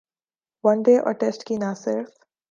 one 0.63 0.77
day 0.85 0.95
اور 1.05 1.13
test 1.21 1.41
کی 1.47 1.55
نہ 1.57 1.71
صرف 1.83 2.09